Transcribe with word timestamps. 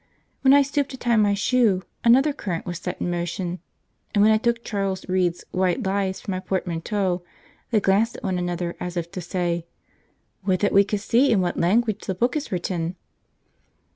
When 0.41 0.51
I 0.51 0.63
stooped 0.63 0.89
to 0.89 0.97
tie 0.97 1.15
my 1.15 1.35
shoe 1.35 1.83
another 2.03 2.33
current 2.33 2.65
was 2.65 2.79
set 2.79 2.99
in 2.99 3.11
motion, 3.11 3.59
and 4.15 4.23
when 4.23 4.31
I 4.31 4.39
took 4.39 4.63
Charles 4.63 5.07
Reade's 5.07 5.45
White 5.51 5.85
Lies 5.85 6.19
from 6.19 6.31
my 6.31 6.39
portmanteau 6.39 7.21
they 7.69 7.79
glanced 7.81 8.17
at 8.17 8.23
one 8.23 8.39
another 8.39 8.75
as 8.79 8.97
if 8.97 9.11
to 9.11 9.21
say, 9.21 9.67
'Would 10.43 10.61
that 10.61 10.73
we 10.73 10.83
could 10.83 11.01
see 11.01 11.29
in 11.31 11.39
what 11.39 11.59
language 11.59 12.07
the 12.07 12.15
book 12.15 12.35
is 12.35 12.51
written!' 12.51 12.95